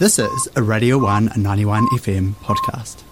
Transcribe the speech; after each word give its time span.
This 0.00 0.18
is 0.18 0.48
a 0.56 0.62
Radio 0.62 0.96
1 0.96 1.32
91 1.36 1.86
FM 1.88 2.32
podcast. 2.36 3.02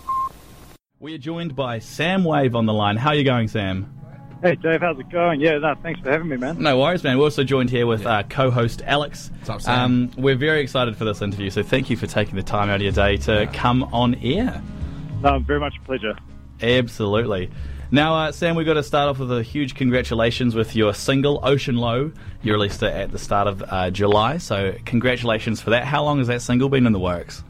We 0.99 1.15
are 1.15 1.19
joined 1.19 1.55
by 1.55 1.81
Sam 1.81 2.25
Wave 2.25 2.57
on 2.57 2.65
the 2.65 2.73
line. 2.73 2.97
How 2.97 3.11
are 3.11 3.15
you 3.15 3.25
going, 3.25 3.49
Sam? 3.49 3.93
Hey 4.41 4.55
Dave, 4.55 4.81
how's 4.81 4.99
it 4.99 5.11
going? 5.11 5.39
Yeah, 5.39 5.59
no, 5.59 5.75
thanks 5.83 6.01
for 6.01 6.11
having 6.11 6.29
me, 6.29 6.39
man. 6.39 6.63
No 6.63 6.79
worries, 6.79 7.05
man. 7.05 7.19
We're 7.19 7.25
also 7.25 7.45
joined 7.45 7.69
here 7.69 7.87
with 7.87 8.07
uh, 8.07 8.23
co-host 8.31 8.81
Alex. 8.87 9.31
What's 9.41 9.51
up, 9.51 9.61
Sam? 9.61 9.79
Um, 9.79 10.11
we're 10.17 10.35
very 10.35 10.63
excited 10.63 10.97
for 10.97 11.05
this 11.05 11.21
interview, 11.21 11.51
so 11.51 11.63
thank 11.63 11.91
you 11.91 11.97
for 11.99 12.07
taking 12.07 12.37
the 12.37 12.43
time 12.43 12.71
out 12.71 12.77
of 12.77 12.81
your 12.83 12.93
day 12.93 13.19
to 13.19 13.51
come 13.53 13.83
on 13.93 14.15
air. 14.23 14.63
No, 15.21 15.41
very 15.41 15.61
much 15.61 15.75
a 15.83 15.85
pleasure. 15.85 16.17
Absolutely. 16.63 17.51
Now, 17.91 18.17
uh, 18.17 18.33
Sam, 18.33 18.55
we've 18.55 18.67
got 18.67 18.75
to 18.75 18.83
start 18.83 19.09
off 19.09 19.19
with 19.19 19.33
a 19.33 19.43
huge 19.43 19.75
congratulations 19.75 20.55
with 20.55 20.77
your 20.77 20.93
single, 20.93 21.41
Ocean 21.43 21.79
Low. 21.79 22.13
You 22.43 22.53
released 22.53 22.83
it 22.83 22.93
at 22.93 23.13
the 23.13 23.19
start 23.19 23.49
of 23.49 23.65
uh, 23.67 23.91
July, 23.91 24.37
so 24.37 24.75
congratulations 24.85 25.63
for 25.63 25.71
that. 25.71 25.85
How 25.85 26.05
long 26.05 26.19
has 26.19 26.27
that 26.27 26.43
single 26.43 26.69
been 26.69 26.87
in 26.87 26.93
the 26.93 26.99
works? 26.99 27.43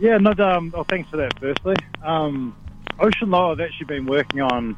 Yeah, 0.00 0.18
no, 0.18 0.32
um, 0.44 0.72
well, 0.74 0.82
thanks 0.82 1.08
for 1.10 1.16
that. 1.18 1.38
Firstly, 1.38 1.76
um, 2.02 2.56
Ocean 2.98 3.30
Low, 3.30 3.52
I've 3.52 3.60
actually 3.60 3.86
been 3.86 4.06
working 4.06 4.40
on 4.40 4.76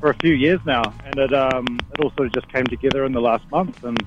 for 0.00 0.10
a 0.10 0.14
few 0.14 0.34
years 0.34 0.58
now, 0.66 0.82
and 1.04 1.16
it 1.16 1.32
um, 1.32 1.78
it 1.92 2.00
all 2.00 2.10
sort 2.16 2.26
of 2.26 2.32
just 2.32 2.52
came 2.52 2.66
together 2.66 3.04
in 3.04 3.12
the 3.12 3.20
last 3.20 3.48
month. 3.52 3.84
And 3.84 4.00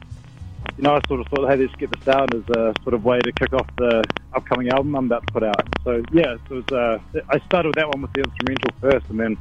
you 0.75 0.83
know, 0.83 0.93
I 0.93 1.01
sort 1.07 1.21
of 1.21 1.27
thought, 1.27 1.49
hey, 1.49 1.55
let's 1.55 1.75
get 1.75 1.89
this 1.89 2.07
out 2.09 2.33
as 2.33 2.43
a 2.49 2.73
sort 2.83 2.93
of 2.93 3.05
way 3.05 3.19
to 3.19 3.31
kick 3.31 3.53
off 3.53 3.67
the 3.77 4.03
upcoming 4.33 4.69
album 4.69 4.93
I'm 4.95 5.05
about 5.05 5.25
to 5.27 5.33
put 5.33 5.43
out. 5.43 5.67
So 5.85 6.03
yeah, 6.11 6.35
it 6.35 6.49
was. 6.49 6.65
Uh, 6.69 6.99
I 7.29 7.39
started 7.45 7.69
with 7.69 7.75
that 7.75 7.87
one 7.87 8.01
with 8.01 8.11
the 8.11 8.23
instrumental 8.23 8.69
first, 8.81 9.05
and 9.09 9.17
then 9.17 9.37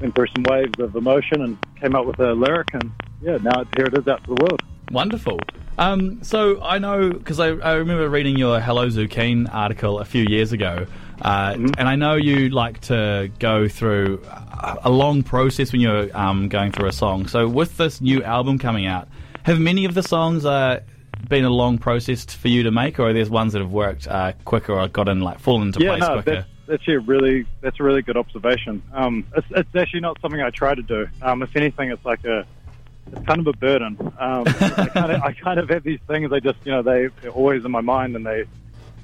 some 0.00 0.44
waves 0.48 0.78
of 0.78 0.94
emotion 0.96 1.42
and 1.42 1.58
came 1.80 1.94
up 1.94 2.06
with 2.06 2.18
a 2.20 2.32
lyric, 2.32 2.68
and 2.74 2.90
yeah, 3.22 3.38
now 3.42 3.64
here 3.76 3.86
it 3.86 3.98
is 3.98 4.06
out 4.06 4.22
to 4.24 4.34
the 4.34 4.42
world. 4.42 4.62
Wonderful. 4.90 5.38
Um, 5.76 6.22
so 6.22 6.62
I 6.62 6.78
know 6.78 7.10
because 7.10 7.38
I, 7.38 7.48
I 7.48 7.74
remember 7.74 8.08
reading 8.08 8.36
your 8.36 8.60
Hello 8.60 8.88
Zucchine 8.88 9.52
article 9.52 10.00
a 10.00 10.04
few 10.04 10.24
years 10.24 10.52
ago, 10.52 10.86
uh, 11.22 11.54
and 11.56 11.88
I 11.88 11.94
know 11.94 12.14
you 12.14 12.48
like 12.48 12.80
to 12.82 13.30
go 13.38 13.68
through 13.68 14.22
a, 14.24 14.78
a 14.84 14.90
long 14.90 15.22
process 15.22 15.72
when 15.72 15.80
you're 15.80 16.16
um, 16.16 16.48
going 16.48 16.72
through 16.72 16.88
a 16.88 16.92
song. 16.92 17.28
So 17.28 17.46
with 17.46 17.76
this 17.76 18.00
new 18.00 18.22
album 18.24 18.58
coming 18.58 18.86
out, 18.86 19.08
have 19.44 19.60
many 19.60 19.84
of 19.84 19.94
the 19.94 20.02
songs 20.02 20.44
uh, 20.44 20.80
been 21.28 21.44
a 21.44 21.50
long 21.50 21.78
process 21.78 22.24
for 22.24 22.48
you 22.48 22.62
to 22.64 22.70
make, 22.70 22.98
or 22.98 23.10
are 23.10 23.12
there 23.12 23.26
ones 23.26 23.52
that 23.52 23.60
have 23.60 23.72
worked 23.72 24.08
uh, 24.08 24.32
quicker 24.44 24.72
or 24.72 24.88
gotten 24.88 25.20
like 25.20 25.38
fallen 25.38 25.68
into 25.68 25.80
yeah, 25.80 25.96
place 25.96 26.00
no, 26.00 26.22
quicker? 26.22 26.46
That's, 26.68 26.86
a 26.86 26.98
really 26.98 27.46
that's 27.60 27.80
a 27.80 27.82
really 27.82 28.02
good 28.02 28.16
observation. 28.16 28.82
Um, 28.92 29.26
it's, 29.36 29.46
it's 29.50 29.74
actually 29.74 30.00
not 30.00 30.20
something 30.20 30.40
I 30.40 30.50
try 30.50 30.74
to 30.74 30.82
do. 30.82 31.08
Um, 31.22 31.42
if 31.42 31.56
anything, 31.56 31.90
it's 31.90 32.04
like 32.04 32.24
a 32.24 32.46
it's 33.12 33.26
kind 33.26 33.40
of 33.40 33.46
a 33.46 33.52
burden. 33.54 33.96
Um, 34.18 34.44
I 34.46 34.90
kind 34.92 35.12
of 35.12 35.22
I 35.22 35.32
kind 35.32 35.58
of 35.58 35.68
have 35.70 35.82
these 35.82 36.00
things. 36.06 36.30
They 36.30 36.40
just 36.40 36.58
you 36.64 36.72
know 36.72 36.82
they, 36.82 37.08
they're 37.20 37.30
always 37.30 37.64
in 37.64 37.70
my 37.70 37.80
mind, 37.80 38.14
and 38.16 38.24
they 38.24 38.44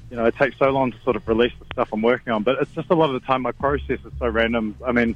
you 0.09 0.17
know 0.17 0.25
it 0.25 0.35
takes 0.37 0.57
so 0.57 0.69
long 0.69 0.91
to 0.91 1.01
sort 1.01 1.15
of 1.15 1.27
release 1.27 1.53
the 1.59 1.65
stuff 1.73 1.89
I'm 1.91 2.01
working 2.01 2.31
on. 2.31 2.43
But 2.43 2.61
it's 2.61 2.71
just 2.71 2.89
a 2.89 2.95
lot 2.95 3.13
of 3.13 3.19
the 3.19 3.25
time 3.25 3.41
my 3.41 3.51
process 3.51 3.99
is 4.05 4.13
so 4.19 4.27
random. 4.27 4.75
I 4.85 4.91
mean, 4.91 5.15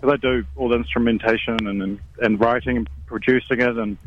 because 0.00 0.14
I 0.14 0.16
do 0.16 0.44
all 0.56 0.68
the 0.68 0.76
instrumentation 0.76 1.66
and, 1.66 1.82
and 1.82 2.00
and 2.22 2.40
writing 2.40 2.76
and 2.76 2.88
producing 3.06 3.60
it, 3.60 3.76
and 3.76 3.98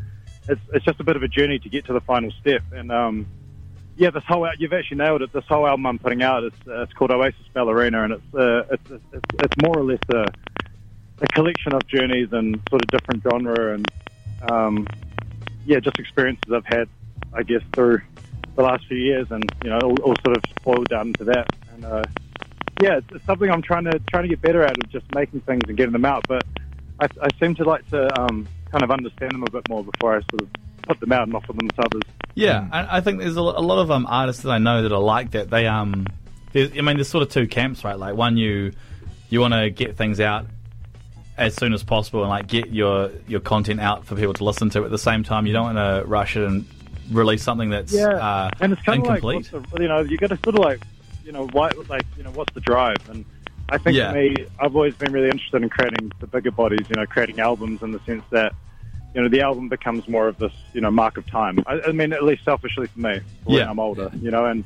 it's 0.48 0.60
it's 0.72 0.84
just 0.84 1.00
a 1.00 1.04
bit 1.04 1.16
of 1.16 1.22
a 1.22 1.28
journey 1.28 1.58
to 1.58 1.68
get 1.68 1.84
to 1.86 1.92
the 1.92 2.00
final 2.00 2.30
step. 2.40 2.62
And 2.72 2.90
um, 2.90 3.26
yeah, 3.96 4.10
this 4.10 4.24
whole 4.26 4.48
you've 4.58 4.72
actually 4.72 4.98
nailed 4.98 5.22
it. 5.22 5.32
This 5.32 5.44
whole 5.48 5.66
album 5.66 5.86
I'm 5.86 5.98
putting 5.98 6.22
out, 6.22 6.44
it's 6.44 6.56
uh, 6.66 6.82
it's 6.82 6.92
called 6.92 7.10
Oasis 7.10 7.46
Ballerina, 7.52 8.04
and 8.04 8.12
it's 8.14 8.34
uh, 8.34 8.62
it's, 8.70 8.90
it's 8.90 9.24
it's 9.38 9.56
more 9.62 9.78
or 9.78 9.84
less 9.84 10.00
a, 10.10 10.24
a 11.20 11.26
collection 11.28 11.74
of 11.74 11.86
journeys 11.86 12.28
and 12.32 12.60
sort 12.70 12.82
of 12.82 12.88
different 12.88 13.22
genre 13.22 13.74
and 13.74 13.86
um, 14.50 14.86
yeah, 15.64 15.78
just 15.78 15.98
experiences 15.98 16.52
I've 16.52 16.66
had, 16.66 16.88
I 17.32 17.42
guess, 17.42 17.62
through 17.74 18.00
the 18.56 18.62
last 18.62 18.86
few 18.86 18.96
years, 18.96 19.28
and 19.30 19.44
you 19.64 19.70
know, 19.70 19.78
all, 19.82 20.00
all 20.02 20.14
sort 20.24 20.36
of 20.36 20.42
boiled 20.64 20.88
down 20.88 21.08
into 21.08 21.24
that. 21.24 21.46
And 21.72 21.84
uh, 21.84 22.02
yeah, 22.80 22.98
it's, 22.98 23.06
it's 23.12 23.24
something 23.26 23.50
I'm 23.50 23.62
trying 23.62 23.84
to 23.84 23.98
trying 24.10 24.24
to 24.24 24.28
get 24.28 24.42
better 24.42 24.62
at 24.62 24.76
of 24.76 24.90
just 24.90 25.06
making 25.14 25.40
things 25.42 25.62
and 25.68 25.76
getting 25.76 25.92
them 25.92 26.04
out. 26.04 26.24
But 26.28 26.44
I, 27.00 27.06
I 27.20 27.28
seem 27.40 27.54
to 27.56 27.64
like 27.64 27.88
to 27.90 28.20
um, 28.20 28.48
kind 28.70 28.82
of 28.82 28.90
understand 28.90 29.32
them 29.32 29.44
a 29.44 29.50
bit 29.50 29.68
more 29.68 29.84
before 29.84 30.16
I 30.16 30.20
sort 30.30 30.42
of 30.42 30.48
put 30.82 31.00
them 31.00 31.12
out 31.12 31.22
and 31.22 31.34
offer 31.34 31.52
them 31.52 31.68
to 31.68 31.82
others. 31.82 32.02
Yeah, 32.34 32.66
I, 32.72 32.98
I 32.98 33.00
think 33.00 33.18
there's 33.18 33.36
a, 33.36 33.40
a 33.40 33.64
lot 33.64 33.78
of 33.80 33.90
um, 33.90 34.06
artists 34.08 34.42
that 34.42 34.50
I 34.50 34.58
know 34.58 34.82
that 34.82 34.92
are 34.92 35.00
like 35.00 35.32
that. 35.32 35.50
They 35.50 35.66
um, 35.66 36.06
there's, 36.52 36.70
I 36.76 36.80
mean, 36.80 36.96
there's 36.96 37.08
sort 37.08 37.22
of 37.22 37.30
two 37.30 37.46
camps, 37.46 37.84
right? 37.84 37.98
Like 37.98 38.14
one, 38.14 38.36
you 38.36 38.72
you 39.28 39.40
want 39.40 39.54
to 39.54 39.70
get 39.70 39.96
things 39.96 40.20
out 40.20 40.46
as 41.38 41.54
soon 41.54 41.72
as 41.72 41.82
possible 41.82 42.20
and 42.20 42.30
like 42.30 42.46
get 42.46 42.68
your 42.68 43.10
your 43.26 43.40
content 43.40 43.80
out 43.80 44.04
for 44.04 44.14
people 44.16 44.34
to 44.34 44.44
listen 44.44 44.70
to. 44.70 44.84
At 44.84 44.90
the 44.90 44.98
same 44.98 45.22
time, 45.22 45.46
you 45.46 45.52
don't 45.52 45.74
want 45.74 45.78
to 45.78 46.08
rush 46.08 46.36
it 46.36 46.44
and 46.44 46.66
release 47.10 47.42
something 47.42 47.70
that's 47.70 47.92
Yeah, 47.92 48.08
uh, 48.08 48.50
and 48.60 48.72
it's 48.72 48.82
kind 48.82 49.02
of 49.06 49.08
like 49.08 49.22
the, 49.22 49.64
you 49.80 49.88
know 49.88 50.00
you 50.00 50.16
got 50.16 50.28
to 50.30 50.38
sort 50.44 50.54
of 50.56 50.60
like 50.60 50.82
you 51.24 51.32
know 51.32 51.46
why 51.52 51.70
like 51.88 52.04
you 52.16 52.22
know 52.22 52.30
what's 52.30 52.52
the 52.54 52.60
drive 52.60 52.96
and 53.10 53.24
I 53.68 53.78
think 53.78 53.96
Yeah. 53.96 54.10
for 54.12 54.18
me 54.18 54.46
I've 54.60 54.74
always 54.74 54.94
been 54.94 55.12
really 55.12 55.28
interested 55.28 55.62
in 55.62 55.68
creating 55.68 56.12
the 56.20 56.26
bigger 56.26 56.50
bodies 56.50 56.86
you 56.88 56.94
know 56.96 57.06
creating 57.06 57.40
albums 57.40 57.82
in 57.82 57.92
the 57.92 58.00
sense 58.00 58.24
that 58.30 58.54
you 59.14 59.20
know 59.22 59.28
the 59.28 59.40
album 59.42 59.68
becomes 59.68 60.08
more 60.08 60.26
of 60.28 60.38
this 60.38 60.52
you 60.72 60.80
know 60.80 60.90
mark 60.90 61.16
of 61.16 61.26
time 61.26 61.58
I, 61.66 61.80
I 61.88 61.92
mean 61.92 62.12
at 62.12 62.22
least 62.24 62.44
selfishly 62.44 62.86
for 62.86 62.98
me 63.00 63.20
for 63.44 63.52
Yeah. 63.52 63.58
when 63.60 63.68
I'm 63.68 63.78
older 63.80 64.10
you 64.20 64.30
know 64.30 64.46
and 64.46 64.64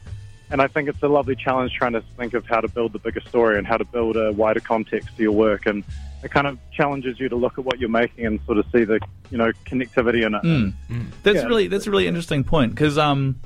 and 0.49 0.63
I 0.63 0.69
think 0.69 0.89
it's 0.89 1.03
a 1.03 1.09
lovely 1.09 1.35
challenge 1.35 1.73
trying 1.73 1.95
to 1.95 2.03
think 2.17 2.33
of 2.35 2.47
how 2.47 2.61
to 2.61 2.69
build 2.69 2.93
the 2.93 3.01
bigger 3.01 3.21
story 3.21 3.59
and 3.59 3.67
how 3.67 3.77
to 3.77 3.85
build 3.85 4.17
a 4.17 4.31
wider 4.33 4.61
context 4.61 5.17
to 5.17 5.23
your 5.23 5.33
work 5.33 5.67
and 5.67 5.83
it 6.23 6.31
kind 6.31 6.47
of 6.47 6.59
challenges 6.73 7.19
you 7.19 7.29
to 7.29 7.35
look 7.37 7.59
at 7.59 7.65
what 7.65 7.81
you're 7.81 7.89
making 7.89 8.25
and 8.27 8.41
sort 8.47 8.59
of 8.59 8.67
see 8.73 8.85
the 8.85 9.01
you 9.31 9.39
know 9.39 9.51
connectivity 9.65 10.25
in 10.25 10.35
it 10.35 10.43
Mm. 10.43 11.07
That's 11.25 11.39
Yeah. 11.39 11.47
really 11.47 11.67
that's 11.69 11.87
a 11.87 11.91
really 11.91 12.07
interesting 12.07 12.45
point 12.45 12.73
because 12.75 12.97
um, 12.99 13.41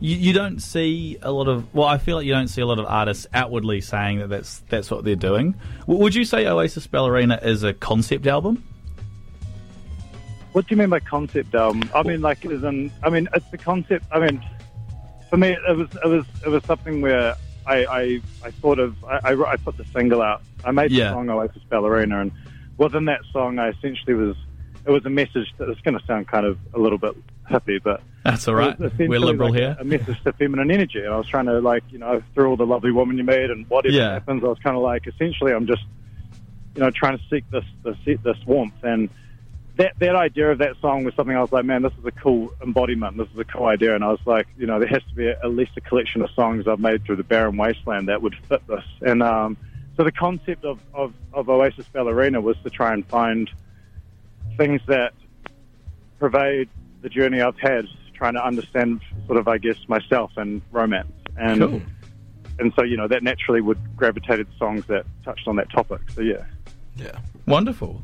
you, 0.00 0.16
you 0.16 0.32
don't 0.34 0.60
see 0.60 1.16
a 1.22 1.32
lot 1.32 1.48
of 1.48 1.74
well, 1.74 1.88
I 1.88 1.96
feel 1.98 2.16
like 2.16 2.26
you 2.26 2.32
don't 2.34 2.48
see 2.48 2.60
a 2.60 2.66
lot 2.66 2.78
of 2.78 2.84
artists 2.86 3.26
outwardly 3.34 3.80
saying 3.80 4.18
that 4.18 4.28
that's 4.28 4.58
that's 4.68 4.90
what 4.90 5.04
they're 5.04 5.16
doing. 5.16 5.54
W- 5.80 6.00
would 6.00 6.14
you 6.14 6.24
say 6.24 6.46
Oasis 6.46 6.86
Ballerina 6.86 7.40
is 7.42 7.62
a 7.64 7.72
concept 7.72 8.26
album? 8.26 8.62
What 10.52 10.66
do 10.66 10.74
you 10.74 10.78
mean 10.78 10.88
by 10.90 11.00
concept 11.00 11.54
album? 11.54 11.88
I 11.94 12.02
mean, 12.02 12.20
like, 12.20 12.44
as 12.46 12.62
in, 12.62 12.90
I 13.02 13.10
mean, 13.10 13.28
it's 13.34 13.48
the 13.50 13.58
concept. 13.58 14.06
I 14.10 14.18
mean, 14.18 14.42
for 15.30 15.36
me, 15.36 15.50
it 15.68 15.76
was, 15.76 15.88
it 16.04 16.08
was, 16.08 16.24
it 16.44 16.48
was 16.48 16.64
something 16.64 17.00
where 17.00 17.34
I, 17.66 17.84
I, 17.84 18.20
I 18.44 18.50
thought 18.52 18.78
of. 18.78 19.02
I, 19.04 19.20
I, 19.32 19.52
I 19.52 19.56
put 19.56 19.76
the 19.76 19.84
single 19.92 20.22
out. 20.22 20.42
I 20.64 20.70
made 20.70 20.90
Yeah. 20.90 21.04
the 21.10 21.14
song 21.14 21.28
Oasis 21.30 21.62
Ballerina, 21.68 22.20
and 22.22 22.32
within 22.78 23.04
that 23.06 23.20
song, 23.32 23.58
I 23.58 23.68
essentially 23.68 24.14
was. 24.14 24.36
It 24.86 24.90
was 24.92 25.04
a 25.04 25.10
message 25.10 25.52
that 25.58 25.68
it's 25.68 25.80
going 25.82 25.98
to 25.98 26.06
sound 26.06 26.28
kind 26.28 26.46
of 26.46 26.58
a 26.72 26.78
little 26.78 26.96
bit 26.96 27.14
hippie, 27.50 27.82
but 27.82 28.00
That's 28.24 28.48
all 28.48 28.54
right. 28.54 28.78
was 28.78 28.90
We're 28.96 29.18
liberal 29.20 29.50
like 29.50 29.58
here. 29.60 29.76
A, 29.78 29.84
message 29.84 30.16
to 30.24 30.32
feminine 30.32 30.70
energy, 30.70 31.00
and 31.00 31.12
I 31.12 31.18
was 31.18 31.26
trying 31.28 31.44
to 31.44 31.60
like, 31.60 31.82
you 31.90 31.98
know, 31.98 32.22
through 32.32 32.48
all 32.48 32.56
the 32.56 32.64
lovely 32.64 32.90
woman 32.90 33.18
you 33.18 33.24
made 33.24 33.50
and 33.50 33.68
whatever 33.68 33.94
Yeah. 33.94 34.12
happens, 34.14 34.42
I 34.42 34.46
was 34.46 34.58
kind 34.60 34.76
of 34.76 34.82
like, 34.82 35.06
essentially, 35.06 35.52
I'm 35.52 35.66
just, 35.66 35.82
you 36.74 36.80
know, 36.80 36.90
trying 36.90 37.18
to 37.18 37.24
seek 37.28 37.44
this 37.50 37.64
this, 37.82 37.96
this 38.06 38.36
warmth 38.46 38.82
and 38.82 39.10
that 39.78 39.98
that 40.00 40.16
idea 40.16 40.50
of 40.50 40.58
that 40.58 40.76
song 40.80 41.04
was 41.04 41.14
something 41.14 41.36
I 41.36 41.40
was 41.40 41.52
like, 41.52 41.64
man, 41.64 41.82
this 41.82 41.92
is 41.98 42.04
a 42.04 42.10
cool 42.10 42.52
embodiment. 42.62 43.16
This 43.16 43.28
is 43.32 43.38
a 43.38 43.44
cool 43.44 43.66
idea, 43.66 43.94
and 43.94 44.04
I 44.04 44.08
was 44.08 44.20
like, 44.26 44.48
you 44.58 44.66
know, 44.66 44.78
there 44.80 44.88
has 44.88 45.02
to 45.04 45.14
be 45.14 45.28
a, 45.28 45.38
at 45.38 45.50
least 45.50 45.72
a 45.76 45.80
collection 45.80 46.20
of 46.20 46.30
songs 46.32 46.66
I've 46.66 46.80
made 46.80 47.04
through 47.04 47.16
the 47.16 47.22
barren 47.24 47.56
wasteland 47.56 48.08
that 48.08 48.20
would 48.20 48.34
fit 48.48 48.66
this. 48.66 48.84
And 49.00 49.22
um, 49.22 49.56
so 49.96 50.02
the 50.02 50.12
concept 50.12 50.64
of, 50.64 50.80
of, 50.92 51.14
of 51.32 51.48
Oasis 51.48 51.86
Ballerina 51.92 52.40
was 52.40 52.56
to 52.64 52.70
try 52.70 52.92
and 52.92 53.06
find 53.06 53.48
things 54.56 54.80
that 54.88 55.12
pervade 56.18 56.68
the 57.02 57.08
journey 57.08 57.40
I've 57.40 57.58
had, 57.58 57.86
trying 58.14 58.34
to 58.34 58.44
understand 58.44 59.00
sort 59.26 59.38
of, 59.38 59.46
I 59.46 59.58
guess, 59.58 59.76
myself 59.88 60.32
and 60.36 60.60
romance. 60.72 61.12
And 61.36 61.60
Cool. 61.60 61.82
and 62.58 62.72
so 62.74 62.82
you 62.82 62.96
know 62.96 63.06
that 63.06 63.22
naturally 63.22 63.60
would 63.60 63.78
gravitate 63.96 64.38
to 64.40 64.58
songs 64.58 64.84
that 64.88 65.06
touched 65.24 65.46
on 65.46 65.54
that 65.56 65.70
topic. 65.70 66.00
So 66.10 66.22
yeah. 66.22 66.44
Yeah. 66.96 67.16
Wonderful. 67.46 68.02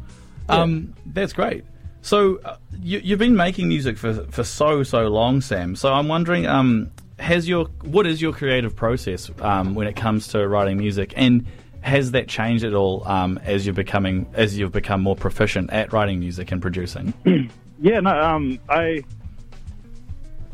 Um, 0.48 0.94
that's 1.06 1.32
great. 1.32 1.64
So 2.02 2.38
uh, 2.44 2.56
you, 2.80 2.98
you've 2.98 3.18
been 3.18 3.36
making 3.36 3.68
music 3.68 3.96
for 3.96 4.14
for 4.26 4.44
so 4.44 4.82
so 4.82 5.08
long, 5.08 5.40
Sam. 5.40 5.74
So 5.74 5.92
I'm 5.92 6.08
wondering, 6.08 6.46
um, 6.46 6.90
has 7.18 7.48
your 7.48 7.66
what 7.82 8.06
is 8.06 8.20
your 8.20 8.32
creative 8.32 8.76
process 8.76 9.30
um, 9.40 9.74
when 9.74 9.86
it 9.86 9.96
comes 9.96 10.28
to 10.28 10.46
writing 10.46 10.76
music, 10.76 11.14
and 11.16 11.46
has 11.80 12.10
that 12.12 12.28
changed 12.28 12.64
at 12.64 12.74
all 12.74 13.06
um, 13.08 13.38
as 13.44 13.64
you're 13.64 13.74
becoming 13.74 14.26
as 14.34 14.58
you've 14.58 14.72
become 14.72 15.00
more 15.02 15.16
proficient 15.16 15.70
at 15.72 15.92
writing 15.92 16.20
music 16.20 16.52
and 16.52 16.60
producing? 16.60 17.14
Yeah, 17.80 18.00
no, 18.00 18.18
um, 18.18 18.58
I, 18.68 19.02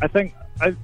I 0.02 0.08
think 0.08 0.34
I, 0.60 0.74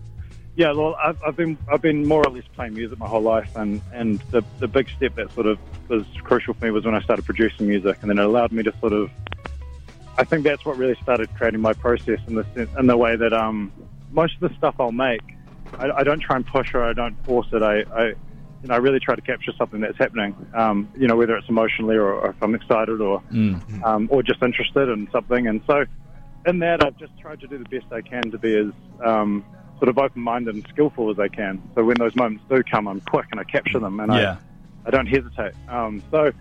yeah, 0.56 0.72
well, 0.72 0.96
I've, 1.02 1.18
I've 1.26 1.36
been 1.36 1.58
I've 1.70 1.82
been 1.82 2.06
more 2.06 2.22
or 2.26 2.32
less 2.32 2.44
playing 2.54 2.74
music 2.74 2.98
my 2.98 3.06
whole 3.06 3.22
life, 3.22 3.48
and 3.54 3.82
and 3.92 4.22
the 4.32 4.42
the 4.58 4.66
big 4.66 4.86
step 4.96 5.14
that 5.16 5.32
sort 5.34 5.46
of 5.46 5.58
was 5.88 6.06
crucial 6.24 6.54
for 6.54 6.64
me 6.64 6.70
was 6.70 6.84
when 6.84 6.94
I 6.94 7.00
started 7.02 7.24
producing 7.26 7.66
music, 7.68 7.98
and 8.00 8.10
then 8.10 8.18
it 8.18 8.24
allowed 8.24 8.50
me 8.52 8.62
to 8.62 8.72
sort 8.80 8.92
of, 8.92 9.08
I 10.18 10.24
think 10.24 10.44
that's 10.44 10.64
what 10.64 10.76
really 10.76 10.96
started 11.02 11.32
creating 11.34 11.60
my 11.60 11.74
process 11.74 12.18
in 12.26 12.34
the 12.34 12.44
sen- 12.54 12.70
in 12.78 12.86
the 12.86 12.96
way 12.96 13.16
that 13.16 13.32
um 13.34 13.70
most 14.10 14.34
of 14.40 14.48
the 14.48 14.56
stuff 14.56 14.74
I'll 14.78 14.92
make, 14.92 15.22
I, 15.78 15.90
I 15.98 16.04
don't 16.04 16.22
try 16.22 16.36
and 16.36 16.46
push 16.46 16.68
or 16.74 16.84
I 16.88 16.94
don't 16.94 17.16
force 17.26 17.48
it. 17.52 17.62
I, 17.62 17.80
I 17.94 18.04
you 18.62 18.68
know 18.68 18.74
I 18.74 18.78
really 18.78 18.98
try 18.98 19.14
to 19.14 19.20
capture 19.22 19.52
something 19.58 19.80
that's 19.80 19.98
happening, 19.98 20.34
um, 20.54 20.90
you 20.98 21.06
know 21.06 21.16
whether 21.16 21.36
it's 21.36 21.50
emotionally 21.50 21.96
or, 21.96 22.14
or 22.14 22.30
if 22.30 22.36
I'm 22.42 22.54
excited 22.54 23.00
or 23.02 23.22
Mm. 23.30 23.84
um, 23.84 24.08
or 24.10 24.22
just 24.22 24.42
interested 24.42 24.88
in 24.88 25.06
something. 25.12 25.48
And 25.48 25.60
so, 25.66 25.84
in 26.46 26.60
that, 26.60 26.82
I've 26.82 26.96
just 26.96 27.12
tried 27.20 27.40
to 27.40 27.46
do 27.46 27.58
the 27.58 27.64
best 27.68 27.92
I 27.92 28.00
can 28.00 28.30
to 28.30 28.38
be 28.38 28.56
as 28.56 28.72
um, 29.04 29.44
sort 29.78 29.88
of 29.88 29.98
open-minded 29.98 30.54
and 30.54 30.66
skillful 30.68 31.10
as 31.10 31.18
I 31.18 31.28
can. 31.28 31.62
So 31.74 31.84
when 31.84 31.96
those 31.98 32.14
moments 32.16 32.44
do 32.48 32.62
come, 32.62 32.88
I'm 32.88 33.00
quick 33.00 33.26
and 33.30 33.40
I 33.40 33.44
capture 33.44 33.78
them, 33.78 34.00
and 34.00 34.12
Yeah. 34.12 34.36
I, 34.84 34.88
I 34.88 34.90
don't 34.90 35.06
hesitate. 35.06 35.52
Um, 35.68 36.02
so 36.10 36.32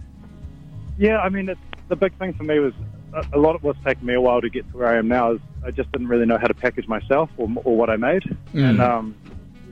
yeah, 0.98 1.20
I 1.20 1.30
mean, 1.30 1.50
it's, 1.50 1.60
the 1.90 1.96
big 1.96 2.18
thing 2.18 2.34
for 2.34 2.44
me 2.44 2.60
was 2.60 2.74
a, 3.14 3.26
a 3.34 3.40
lot 3.40 3.56
of 3.56 3.64
what's 3.64 3.84
taken 3.84 4.06
me 4.06 4.14
a 4.14 4.22
while 4.22 4.42
to 4.42 4.50
get 4.50 4.70
to 4.72 4.78
where 4.78 4.88
I 4.88 4.98
am 4.98 5.08
now 5.08 5.34
is 5.34 5.40
I 5.66 5.72
just 5.72 5.92
didn't 5.92 6.08
really 6.08 6.26
know 6.26 6.38
how 6.38 6.48
to 6.48 6.54
package 6.54 6.88
myself 6.88 7.30
or, 7.38 7.50
or 7.64 7.76
what 7.78 7.90
I 7.90 7.98
made. 7.98 8.24
Mm. 8.54 8.70
And 8.70 8.82
um, 8.82 9.16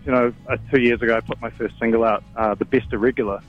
you 0.05 0.11
know, 0.11 0.33
uh, 0.49 0.57
two 0.71 0.81
years 0.81 1.01
ago, 1.01 1.15
I 1.15 1.21
put 1.21 1.41
my 1.41 1.49
first 1.51 1.79
single 1.79 2.03
out, 2.03 2.23
uh, 2.35 2.55
"The 2.55 2.65
Best 2.65 2.91
Irregular," 2.91 3.39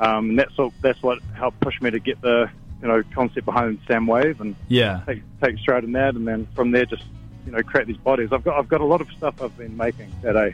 um, 0.00 0.30
and 0.30 0.38
that's 0.38 0.56
what 0.56 0.72
that's 0.80 1.02
what 1.02 1.18
helped 1.34 1.60
push 1.60 1.80
me 1.82 1.90
to 1.90 1.98
get 2.00 2.20
the 2.22 2.50
you 2.80 2.88
know 2.88 3.02
concept 3.14 3.44
behind 3.44 3.78
Sam 3.86 4.06
Wave 4.06 4.40
and 4.40 4.56
Yeah. 4.68 5.02
take 5.06 5.22
take 5.42 5.58
stride 5.58 5.84
in 5.84 5.92
that, 5.92 6.14
and 6.14 6.26
then 6.26 6.46
from 6.54 6.70
there 6.70 6.86
just 6.86 7.04
you 7.48 7.56
know 7.56 7.62
create 7.62 7.86
these 7.86 7.96
bodies. 7.96 8.28
I've 8.32 8.44
got 8.44 8.58
I've 8.58 8.68
got 8.68 8.80
a 8.82 8.84
lot 8.84 9.00
of 9.00 9.08
stuff 9.16 9.40
I've 9.42 9.56
been 9.56 9.76
making 9.76 10.12
that 10.22 10.36
I 10.36 10.52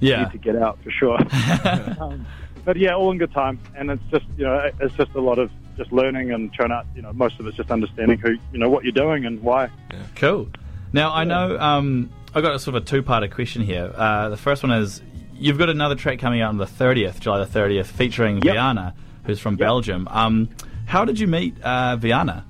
Yeah. 0.00 0.22
need 0.24 0.32
to 0.32 0.38
get 0.38 0.56
out 0.56 0.78
for 0.82 0.90
sure. 0.90 1.18
um, 2.00 2.26
but 2.64 2.76
yeah, 2.76 2.94
all 2.94 3.10
in 3.10 3.18
good 3.18 3.32
time, 3.32 3.58
and 3.76 3.90
it's 3.90 4.02
just 4.10 4.24
you 4.38 4.44
know 4.44 4.70
it's 4.80 4.94
just 4.96 5.12
a 5.14 5.20
lot 5.20 5.38
of 5.38 5.50
just 5.76 5.92
learning 5.92 6.32
and 6.32 6.52
trying 6.52 6.70
to 6.70 6.82
you 6.96 7.02
know 7.02 7.12
most 7.12 7.38
of 7.40 7.46
it's 7.46 7.56
just 7.58 7.70
understanding 7.70 8.18
who 8.18 8.30
you 8.52 8.58
know 8.58 8.70
what 8.70 8.84
you're 8.84 8.92
doing 8.92 9.26
and 9.26 9.42
why. 9.42 9.68
Cool. 10.16 10.48
Now 10.94 11.12
I 11.12 11.24
know 11.24 11.58
um, 11.58 12.10
I've 12.34 12.42
got 12.42 12.54
a 12.54 12.58
sort 12.58 12.74
of 12.76 12.82
a 12.82 12.86
two-parter 12.86 13.30
question 13.30 13.62
here. 13.62 13.92
Uh, 13.94 14.28
the 14.30 14.36
first 14.38 14.62
one 14.62 14.72
is 14.72 15.02
you've 15.34 15.58
got 15.58 15.68
another 15.68 15.94
track 15.94 16.18
coming 16.18 16.40
out 16.40 16.48
on 16.48 16.56
the 16.56 16.64
30th, 16.66 17.20
July 17.20 17.44
the 17.44 17.46
30th, 17.60 17.86
featuring 17.86 18.36
Yep. 18.42 18.54
Viana, 18.54 18.94
who's 19.24 19.38
from 19.40 19.56
Belgium. 19.56 20.08
Um, 20.10 20.48
how 20.86 21.04
did 21.04 21.18
you 21.20 21.26
meet 21.28 21.60
uh, 21.62 21.96
Viana? 21.96 22.44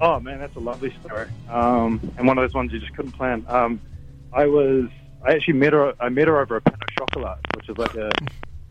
Oh 0.00 0.20
man, 0.20 0.38
that's 0.40 0.56
a 0.56 0.60
lovely 0.60 0.92
story, 1.04 1.28
um, 1.48 2.00
and 2.18 2.26
one 2.26 2.36
of 2.36 2.42
those 2.42 2.54
ones 2.54 2.72
you 2.72 2.80
just 2.80 2.94
couldn't 2.94 3.12
plan. 3.12 3.44
Um, 3.48 3.80
I 4.32 4.46
was 4.46 4.88
I 5.24 5.32
actually 5.32 5.54
met 5.54 5.72
her 5.72 5.94
I 6.00 6.08
met 6.08 6.28
her 6.28 6.40
over 6.40 6.56
a 6.56 6.60
pain 6.60 6.74
au 6.82 7.06
chocolat, 7.06 7.38
which 7.56 7.68
is 7.68 7.78
like 7.78 7.94
a 7.94 8.10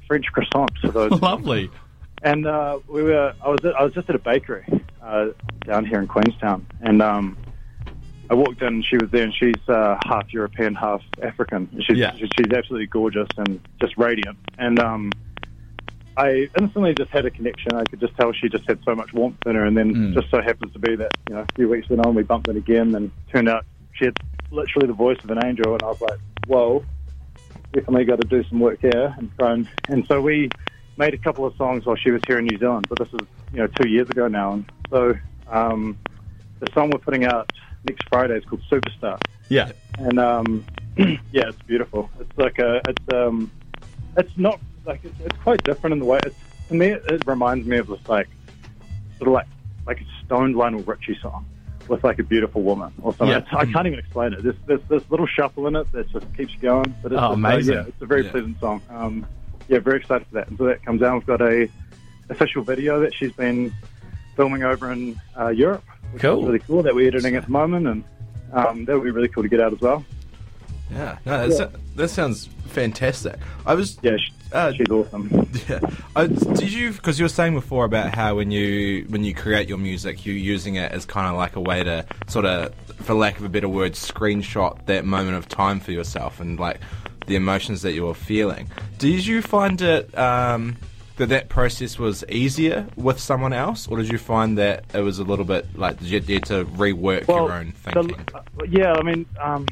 French 0.08 0.26
croissant 0.32 0.72
for 0.80 0.90
those. 0.92 1.12
Lovely. 1.22 1.72
And 2.22 2.46
uh, 2.46 2.80
we 2.88 3.04
were 3.04 3.34
I 3.44 3.50
was 3.50 3.60
I 3.66 3.84
was 3.84 3.94
just 3.94 4.10
at 4.10 4.16
a 4.16 4.20
bakery 4.20 4.66
uh, 5.02 5.28
down 5.66 5.86
here 5.86 6.00
in 6.00 6.08
Queenstown, 6.08 6.66
and 6.82 7.02
um, 7.02 7.38
I 8.30 8.34
walked 8.36 8.62
in. 8.62 8.68
and 8.68 8.86
She 8.86 8.98
was 8.98 9.10
there, 9.12 9.24
and 9.24 9.34
she's 9.34 9.68
uh, 9.68 9.98
half 10.06 10.32
European, 10.34 10.76
half 10.76 11.02
African. 11.22 11.70
She's 11.86 11.98
Yeah. 11.98 12.16
she's 12.16 12.52
absolutely 12.54 12.88
gorgeous 12.88 13.28
and 13.38 13.60
just 13.82 13.98
radiant. 13.98 14.38
And 14.58 14.80
um, 14.80 15.12
I 16.16 16.50
instantly 16.60 16.94
just 16.94 17.10
had 17.12 17.26
a 17.26 17.32
connection. 17.32 17.74
I 17.76 17.86
could 17.86 18.00
just 18.00 18.16
tell 18.16 18.32
she 18.34 18.48
just 18.50 18.66
had 18.68 18.80
so 18.86 18.94
much 18.96 19.14
warmth 19.14 19.38
in 19.46 19.56
her. 19.56 19.66
And 19.66 19.76
then 19.76 19.96
Mm. 19.96 20.14
just 20.14 20.30
so 20.30 20.42
happens 20.42 20.72
to 20.74 20.80
be 20.80 20.96
that 20.96 21.12
you 21.28 21.36
know 21.36 21.42
a 21.42 21.48
few 21.56 21.68
weeks 21.70 21.90
went 21.90 22.06
on, 22.06 22.14
we 22.16 22.24
bumped 22.24 22.48
it 22.50 22.56
again, 22.58 22.94
and 22.96 23.12
turned 23.34 23.50
out 23.50 23.66
she 23.94 24.06
had 24.06 24.16
literally 24.52 24.88
the 24.88 24.94
voice 24.94 25.18
of 25.24 25.32
an 25.32 25.44
angel. 25.44 25.74
And 25.74 25.82
I 25.84 25.88
was 25.88 26.02
like, 26.02 26.20
whoa, 26.48 26.84
definitely 27.74 28.06
got 28.06 28.22
to 28.22 28.28
do 28.28 28.44
some 28.50 28.60
work 28.60 28.80
here 28.82 29.14
and 29.18 29.32
try 29.40 29.54
and. 29.54 29.68
And 29.90 30.06
so 30.08 30.22
we 30.22 30.50
made 30.98 31.14
a 31.14 31.18
couple 31.18 31.46
of 31.46 31.56
songs 31.56 31.86
while 31.86 31.96
she 31.96 32.12
was 32.12 32.22
here 32.28 32.38
in 32.38 32.46
New 32.46 32.58
Zealand. 32.60 32.86
But 32.90 33.00
this 33.00 33.10
is 33.14 33.28
you 33.52 33.60
know 33.60 33.68
two 33.68 33.90
years 33.90 34.10
ago 34.10 34.28
now, 34.28 34.54
and 34.54 34.66
so 34.92 35.14
um, 35.52 35.98
the 36.60 36.68
song 36.74 36.92
we're 36.92 37.00
putting 37.00 37.26
out 37.26 37.52
next 37.86 38.08
Friday 38.08 38.36
is 38.38 38.46
called 38.46 38.62
Superstar 38.72 39.20
Yeah. 39.50 39.72
and 39.98 40.18
um, 40.20 40.66
yeah, 40.98 41.50
it's 41.50 41.62
beautiful. 41.64 42.10
It's 42.20 42.38
like 42.38 42.60
a, 42.60 42.82
it's 42.88 43.14
um, 43.14 43.52
it's 44.16 44.32
not 44.38 44.60
like 44.86 45.04
it's, 45.04 45.20
it's 45.20 45.38
quite 45.38 45.64
different 45.64 45.94
in 45.94 46.00
the 46.00 46.06
way. 46.06 46.20
It's, 46.26 46.36
to 46.70 46.74
me, 46.76 46.88
it, 46.88 47.04
it 47.10 47.28
reminds 47.28 47.68
me 47.68 47.78
of 47.78 47.88
this 47.88 48.00
like 48.08 48.28
sort 49.18 49.28
of 49.30 49.34
like 49.34 49.48
like 49.86 50.02
a 50.02 50.06
stoned 50.26 50.56
Lionel 50.56 50.82
Richie 50.84 51.18
song 51.22 51.46
with 51.90 52.04
like 52.04 52.18
a 52.20 52.24
beautiful 52.24 52.62
woman 52.62 52.94
or 53.02 53.14
something. 53.14 53.28
Yeah. 53.28 53.58
I 53.58 53.66
can't 53.66 53.86
even 53.88 54.00
explain 54.00 54.32
it. 54.34 54.42
There's, 54.44 54.56
there's 54.68 54.82
this 54.88 55.04
little 55.10 55.28
shuffle 55.28 55.68
in 55.68 55.76
it 55.76 55.92
that 55.92 56.10
just 56.10 56.26
keeps 56.38 56.54
you 56.54 56.60
going. 56.60 56.96
But 57.04 57.12
it's 57.12 57.20
Oh, 57.22 57.22
just, 57.22 57.30
uh, 57.30 57.34
amazing. 57.34 57.74
yeah, 57.76 57.84
it's 57.88 58.02
a 58.02 58.06
very 58.06 58.24
Yeah. 58.24 58.32
pleasant 58.32 58.60
song. 58.62 58.82
Um, 58.90 59.26
yeah, 59.68 59.80
very 59.80 59.98
excited 60.00 60.26
for 60.28 60.36
that. 60.36 60.48
And 60.48 60.58
so 60.58 60.64
that 60.66 60.84
comes 60.86 61.02
out. 61.04 61.16
We've 61.16 61.26
got 61.26 61.42
a 61.42 61.68
official 62.30 62.64
video 62.64 63.02
that 63.02 63.14
she's 63.14 63.34
been 63.34 63.74
filming 64.38 64.64
over 64.64 64.92
in 64.94 65.20
uh, 65.38 65.50
Europe. 65.50 65.84
Which 66.14 66.22
Cool. 66.22 66.40
is 66.40 66.46
really 66.46 66.60
cool 66.60 66.84
that 66.84 66.96
we're 66.96 67.08
editing 67.08 67.36
at 67.36 67.46
the 67.46 67.52
moment, 67.52 67.88
and 67.88 68.04
um, 68.54 68.86
that 68.86 68.94
would 68.96 69.04
be 69.04 69.12
really 69.12 69.28
cool 69.28 69.44
to 69.44 69.50
get 69.50 69.60
out 69.60 69.74
as 69.74 69.82
well. 69.82 70.06
Yeah, 70.92 71.18
no, 71.26 71.48
that's, 71.50 71.74
that 71.96 72.08
sounds 72.10 72.46
fantastic. 72.68 73.36
I 73.66 73.74
was, 73.74 73.98
Yeah, 74.04 74.16
she, 74.18 74.32
Uh, 74.54 74.72
she's 74.74 74.90
awesome. 74.90 75.50
yeah. 75.68 75.80
I, 76.16 76.28
did 76.28 76.72
you? 76.72 76.92
Because 76.92 77.18
you 77.20 77.26
were 77.26 77.30
saying 77.30 77.56
before 77.56 77.86
about 77.86 78.14
how 78.14 78.36
when 78.36 78.52
you 78.52 79.06
when 79.10 79.24
you 79.24 79.34
create 79.34 79.68
your 79.68 79.80
music, 79.80 80.26
you're 80.26 80.36
using 80.36 80.76
it 80.76 80.92
as 80.92 81.06
kind 81.06 81.28
of 81.28 81.36
like 81.36 81.56
a 81.56 81.60
way 81.60 81.84
to 81.84 82.06
sort 82.28 82.46
of, 82.46 82.74
for 83.02 83.14
lack 83.16 83.40
of 83.40 83.46
a 83.46 83.50
better 83.50 83.68
word, 83.70 83.94
screenshot 83.94 84.86
that 84.86 85.06
moment 85.06 85.38
of 85.38 85.48
time 85.50 85.80
for 85.80 85.92
yourself 85.92 86.40
and 86.40 86.60
like 86.60 86.80
the 87.26 87.36
emotions 87.36 87.82
that 87.82 87.94
you 87.94 88.06
were 88.06 88.14
feeling. 88.14 88.70
Did 89.00 89.26
you 89.26 89.42
find 89.42 89.82
it 89.82 90.16
um, 90.18 90.78
that 91.18 91.30
that 91.30 91.50
process 91.50 91.98
was 91.98 92.24
easier 92.30 92.86
with 92.96 93.20
someone 93.20 93.54
else, 93.54 93.88
or 93.88 93.98
did 93.98 94.12
you 94.12 94.18
find 94.18 94.58
that 94.60 94.84
it 94.94 95.02
was 95.02 95.20
a 95.20 95.24
little 95.24 95.46
bit 95.46 95.66
like 95.78 95.98
did 96.00 96.10
you 96.10 96.20
need 96.20 96.46
to 96.46 96.66
rework 96.66 97.28
your 97.28 97.52
own 97.52 97.72
thinking? 97.72 98.24
the- 98.32 98.38
uh, 98.38 98.42
yeah, 98.70 98.94
I 98.94 99.02
mean, 99.04 99.26
um, 99.42 99.66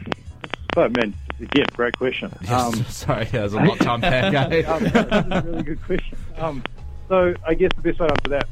but 0.73 0.95
man, 0.97 1.13
again, 1.41 1.65
great 1.73 1.97
question. 1.97 2.31
Yes, 2.41 2.51
Um, 2.51 2.73
sorry, 2.85 3.25
there's 3.25 3.53
a 3.53 3.59
lot 3.61 3.79
to 3.79 3.93
unpack. 3.93 4.67
um, 4.67 5.45
really 5.45 5.63
good 5.63 5.81
question. 5.83 6.17
Um, 6.37 6.63
so 7.07 7.33
I 7.45 7.53
guess 7.53 7.71
the 7.75 7.81
best 7.81 7.99
way 7.99 8.07
to 8.07 8.13
answer 8.13 8.29
that, 8.29 8.47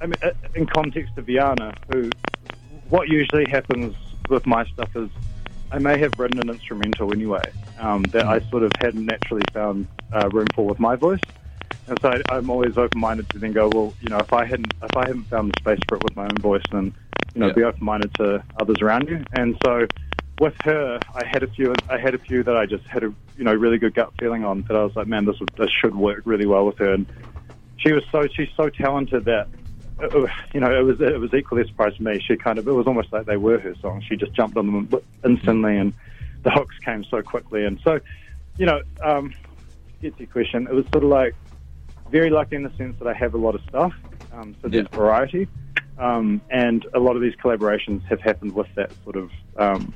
I 0.00 0.06
mean, 0.06 0.14
uh, 0.22 0.30
in 0.54 0.66
context 0.66 1.16
of 1.16 1.26
Viana, 1.26 1.74
who, 1.92 2.10
what 2.90 3.08
usually 3.08 3.44
happens 3.50 3.94
with 4.28 4.46
my 4.46 4.64
stuff 4.66 4.94
is, 4.96 5.08
I 5.72 5.78
may 5.78 5.98
have 5.98 6.12
written 6.18 6.38
an 6.40 6.50
instrumental 6.50 7.12
anyway 7.12 7.42
um, 7.80 8.02
that 8.12 8.26
I 8.26 8.40
sort 8.50 8.62
of 8.62 8.70
hadn't 8.80 9.04
naturally 9.06 9.42
found 9.52 9.88
uh, 10.12 10.28
room 10.32 10.46
for 10.54 10.66
with 10.66 10.78
my 10.78 10.94
voice, 10.94 11.20
and 11.88 11.98
so 12.00 12.10
I, 12.10 12.20
I'm 12.36 12.48
always 12.50 12.76
open-minded 12.78 13.28
to 13.30 13.38
then 13.38 13.52
go, 13.52 13.68
well, 13.68 13.92
you 14.00 14.08
know, 14.10 14.18
if 14.18 14.32
I 14.32 14.44
hadn't, 14.44 14.72
if 14.82 14.96
I 14.96 15.06
hadn't 15.06 15.24
found 15.24 15.52
the 15.52 15.58
space 15.60 15.80
for 15.88 15.96
it 15.96 16.04
with 16.04 16.14
my 16.14 16.24
own 16.24 16.36
voice, 16.38 16.62
then 16.70 16.94
you 17.34 17.40
know, 17.40 17.48
Yeah. 17.48 17.52
be 17.54 17.62
open-minded 17.64 18.14
to 18.14 18.42
others 18.60 18.76
around 18.80 19.08
you, 19.08 19.24
and 19.32 19.56
so 19.64 19.86
with 20.40 20.54
her, 20.62 21.00
I 21.14 21.24
had 21.24 21.42
a 21.42 21.46
few. 21.48 21.72
I 21.88 21.98
had 21.98 22.14
a 22.14 22.18
few 22.18 22.42
that 22.44 22.56
I 22.56 22.66
just 22.66 22.84
had 22.86 23.04
a 23.04 23.14
you 23.36 23.44
know 23.44 23.52
really 23.54 23.78
good 23.78 23.94
gut 23.94 24.12
feeling 24.18 24.44
on 24.44 24.64
that 24.68 24.76
I 24.76 24.82
was 24.82 24.94
like, 24.96 25.06
man, 25.06 25.24
this 25.24 25.38
would, 25.40 25.50
this 25.56 25.70
should 25.80 25.94
work 25.94 26.22
really 26.24 26.46
well 26.46 26.66
with 26.66 26.78
her. 26.78 26.92
And 26.92 27.06
she 27.76 27.92
was 27.92 28.02
so 28.10 28.26
she's 28.34 28.48
so 28.56 28.68
talented 28.68 29.24
that 29.26 29.48
uh, 30.02 30.26
you 30.52 30.60
know 30.60 30.76
it 30.76 30.82
was 30.82 31.00
it 31.00 31.18
was 31.20 31.32
equally 31.34 31.62
a 31.62 31.66
surprise 31.66 31.94
to 31.96 32.02
me. 32.02 32.20
She 32.26 32.36
kind 32.36 32.58
of 32.58 32.66
it 32.66 32.72
was 32.72 32.86
almost 32.86 33.12
like 33.12 33.26
they 33.26 33.36
were 33.36 33.58
her 33.60 33.74
songs. 33.80 34.04
She 34.08 34.16
just 34.16 34.34
jumped 34.34 34.56
on 34.56 34.66
them 34.66 35.00
instantly, 35.24 35.76
and 35.76 35.92
the 36.42 36.50
hooks 36.50 36.74
came 36.84 37.04
so 37.04 37.22
quickly. 37.22 37.64
And 37.64 37.80
so, 37.84 38.00
you 38.56 38.66
know, 38.66 38.82
um, 39.04 39.30
to 39.30 40.00
get 40.02 40.16
to 40.16 40.24
your 40.24 40.32
question, 40.32 40.66
it 40.66 40.74
was 40.74 40.84
sort 40.90 41.04
of 41.04 41.10
like 41.10 41.34
very 42.08 42.30
lucky 42.30 42.56
in 42.56 42.64
the 42.64 42.72
sense 42.76 42.96
that 42.98 43.08
I 43.08 43.14
have 43.14 43.34
a 43.34 43.38
lot 43.38 43.54
of 43.54 43.62
stuff, 43.68 43.92
um, 44.32 44.56
so 44.60 44.68
there's 44.68 44.84
Yeah. 44.90 44.96
variety. 44.98 45.48
Um, 45.98 46.40
and 46.50 46.86
a 46.94 46.98
lot 46.98 47.16
of 47.16 47.22
these 47.22 47.34
collaborations 47.36 48.02
have 48.06 48.20
happened 48.20 48.52
with 48.54 48.66
that 48.74 48.90
sort 49.04 49.16
of 49.16 49.30
um, 49.56 49.94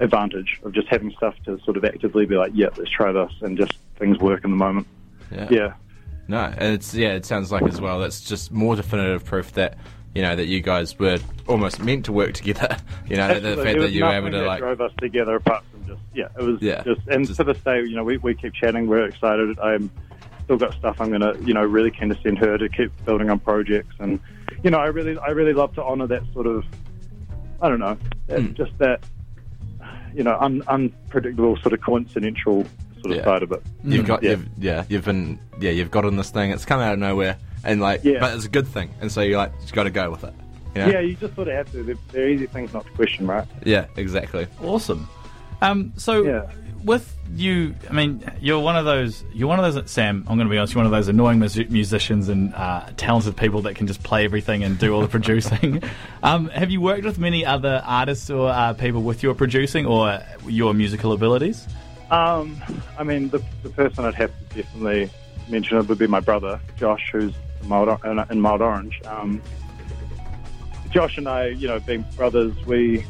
advantage 0.00 0.60
of 0.64 0.72
just 0.72 0.88
having 0.88 1.12
stuff 1.12 1.34
to 1.44 1.58
sort 1.64 1.76
of 1.76 1.84
actively 1.84 2.26
be 2.26 2.34
like, 2.36 2.52
yeah, 2.54 2.68
let's 2.76 2.90
try 2.90 3.12
this, 3.12 3.32
and 3.40 3.56
just 3.56 3.72
things 3.98 4.18
work 4.18 4.44
in 4.44 4.50
the 4.50 4.56
moment. 4.56 4.86
Yeah, 5.30 5.48
yeah. 5.50 5.72
No, 6.28 6.38
and 6.56 6.74
it's 6.74 6.94
yeah, 6.94 7.14
it 7.14 7.24
sounds 7.26 7.50
like 7.52 7.62
as 7.64 7.80
well. 7.80 7.98
That's 8.00 8.20
just 8.20 8.52
more 8.52 8.76
definitive 8.76 9.24
proof 9.24 9.52
that 9.52 9.76
you 10.14 10.22
know 10.22 10.36
that 10.36 10.46
you 10.46 10.60
guys 10.60 10.98
were 10.98 11.18
almost 11.48 11.80
meant 11.82 12.04
to 12.06 12.12
work 12.12 12.34
together. 12.34 12.76
You 13.08 13.16
know, 13.18 13.40
the 13.40 13.62
fact 13.62 13.78
that 13.78 13.90
you 13.90 14.04
were 14.04 14.10
able 14.12 14.30
to 14.30 14.42
like, 14.46 14.60
drove 14.60 14.80
us 14.80 14.92
together 14.98 15.34
apart 15.34 15.64
from 15.70 15.86
just 15.86 16.00
yeah, 16.14 16.28
it 16.38 16.42
was 16.42 16.62
Yeah. 16.62 16.82
just 16.82 17.06
and 17.08 17.26
Just- 17.26 17.38
to 17.38 17.44
this 17.44 17.58
day, 17.58 17.80
you 17.82 17.94
know, 17.94 18.04
we, 18.04 18.16
we 18.16 18.34
keep 18.34 18.54
chatting. 18.54 18.86
We're 18.86 19.04
excited. 19.06 19.58
I'm 19.58 19.90
still 20.56 20.68
got 20.68 20.76
stuff 20.78 21.00
I'm 21.00 21.10
gonna 21.10 21.34
you 21.40 21.54
know 21.54 21.62
really 21.64 21.90
keen 21.90 22.08
to 22.10 22.18
send 22.22 22.38
her 22.38 22.58
to 22.58 22.68
keep 22.68 22.90
building 23.04 23.30
on 23.30 23.38
projects, 23.38 23.94
and 23.98 24.20
you 24.62 24.70
know, 24.70 24.78
I 24.78 24.86
really 24.86 25.18
I 25.18 25.30
really 25.30 25.52
love 25.54 25.74
to 25.74 25.82
honour 25.82 26.06
that 26.08 26.22
sort 26.32 26.46
of 26.46 26.64
I 27.60 27.68
don't 27.68 27.78
know, 27.80 27.96
Mm. 28.28 28.54
just 28.54 28.76
that 28.78 29.02
you 30.14 30.22
know 30.24 30.36
un, 30.40 30.62
unpredictable 30.68 31.56
sort 31.58 31.72
of 31.72 31.80
coincidental 31.80 32.64
sort 33.00 33.12
of 33.12 33.16
Yeah. 33.16 33.24
side 33.24 33.42
of 33.42 33.52
it. 33.52 33.62
you've 33.84 34.06
got 34.06 34.22
Yeah. 34.22 34.30
you've 34.32 34.48
yeah 34.58 34.84
you've 34.88 35.04
been 35.04 35.38
yeah 35.60 35.70
you've 35.70 35.90
gotten 35.90 36.16
this 36.16 36.30
thing. 36.30 36.50
It's 36.50 36.64
come 36.66 36.80
out 36.80 36.92
of 36.92 36.98
nowhere, 36.98 37.36
and 37.64 37.80
like, 37.80 38.04
Yeah. 38.04 38.20
but 38.20 38.34
it's 38.36 38.44
a 38.44 38.50
good 38.50 38.66
thing, 38.68 38.90
and 39.00 39.10
so 39.10 39.22
you're 39.22 39.38
like, 39.38 39.52
you've 39.62 39.72
got 39.72 39.84
to 39.84 39.90
go 39.90 40.10
with 40.10 40.24
it. 40.24 40.34
You 40.74 40.80
know? 40.82 40.88
Yeah, 40.88 41.00
you 41.00 41.14
just 41.14 41.34
sort 41.34 41.48
of 41.48 41.54
have 41.54 41.70
to. 41.72 41.82
They're, 41.82 41.96
they're 42.12 42.28
easy 42.30 42.46
things 42.46 42.72
not 42.74 42.84
to 42.86 42.92
question, 42.92 43.26
right? 43.26 43.46
yeah, 43.64 43.86
exactly. 43.96 44.46
Awesome. 44.62 45.08
Um, 45.62 45.92
so 45.96 46.22
Yeah. 46.24 46.42
With 46.84 47.16
you, 47.34 47.74
I 47.88 47.92
mean, 47.92 48.24
you're 48.40 48.60
one 48.60 48.76
of 48.76 48.84
those. 48.84 49.24
You're 49.32 49.48
one 49.48 49.62
of 49.62 49.74
those. 49.74 49.90
Sam, 49.90 50.24
I'm 50.28 50.36
going 50.36 50.48
to 50.48 50.50
be 50.50 50.58
honest. 50.58 50.74
You're 50.74 50.84
one 50.84 50.86
of 50.86 50.92
those 50.92 51.08
annoying 51.08 51.38
mus- 51.38 51.56
musicians 51.70 52.28
and 52.28 52.54
uh, 52.54 52.86
talented 52.96 53.36
people 53.36 53.62
that 53.62 53.76
can 53.76 53.86
just 53.86 54.02
play 54.02 54.24
everything 54.24 54.62
and 54.62 54.78
do 54.78 54.94
all 54.94 55.00
the 55.00 55.08
producing. 55.08 55.82
um, 56.22 56.48
have 56.48 56.70
you 56.70 56.80
worked 56.80 57.04
with 57.04 57.18
many 57.18 57.44
other 57.46 57.82
artists 57.84 58.30
or 58.30 58.50
uh, 58.50 58.74
people 58.74 59.02
with 59.02 59.22
your 59.22 59.34
producing 59.34 59.86
or 59.86 60.20
your 60.46 60.74
musical 60.74 61.12
abilities? 61.12 61.66
Um, 62.10 62.62
I 62.98 63.04
mean, 63.04 63.30
the, 63.30 63.42
the 63.62 63.70
person 63.70 64.04
I'd 64.04 64.14
have 64.14 64.30
to 64.38 64.62
definitely 64.62 65.10
mention 65.48 65.78
it 65.78 65.88
would 65.88 65.98
be 65.98 66.06
my 66.06 66.20
brother, 66.20 66.60
Josh, 66.76 67.08
who's 67.12 67.32
in 67.62 67.68
Mild, 67.68 68.00
in, 68.04 68.18
in 68.30 68.40
Mild 68.40 68.60
Orange. 68.60 69.00
Um, 69.06 69.40
Josh 70.90 71.16
and 71.16 71.26
I, 71.26 71.46
you 71.46 71.68
know, 71.68 71.80
being 71.80 72.04
brothers, 72.16 72.54
we 72.66 73.06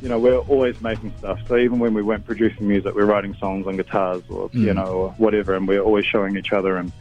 you 0.00 0.08
know, 0.08 0.18
we're 0.18 0.38
always 0.38 0.80
making 0.80 1.12
stuff. 1.18 1.40
So 1.46 1.56
even 1.56 1.78
when 1.78 1.94
we 1.94 2.02
weren't 2.02 2.24
producing 2.24 2.68
music, 2.68 2.94
we're 2.94 3.04
writing 3.04 3.34
songs 3.34 3.66
on 3.66 3.76
guitars 3.76 4.22
or 4.28 4.48
piano 4.48 4.86
or 4.86 5.10
whatever, 5.12 5.54
and 5.54 5.68
we're 5.68 5.82
always 5.82 6.06
showing 6.06 6.36
each 6.36 6.52
other. 6.52 6.76
And, 6.76 6.92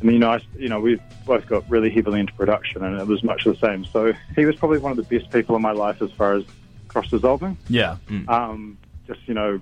and 0.00 0.12
you 0.12 0.18
know, 0.18 0.30
I, 0.30 0.40
you 0.58 0.68
know, 0.68 0.80
we've 0.80 1.00
both 1.24 1.46
got 1.46 1.68
really 1.70 1.90
heavily 1.90 2.20
into 2.20 2.34
production, 2.34 2.84
and 2.84 3.00
it 3.00 3.06
was 3.06 3.22
much 3.22 3.44
the 3.44 3.56
same. 3.56 3.84
So 3.86 4.12
he 4.34 4.44
was 4.44 4.56
probably 4.56 4.78
one 4.78 4.96
of 4.96 4.96
the 4.96 5.18
best 5.18 5.32
people 5.32 5.56
in 5.56 5.62
my 5.62 5.72
life 5.72 6.02
as 6.02 6.12
far 6.12 6.34
as 6.34 6.44
cross 6.88 7.08
dissolving. 7.08 7.56
Yeah. 7.68 7.96
Um, 8.28 8.76
just 9.06 9.20
you 9.26 9.34
know, 9.34 9.60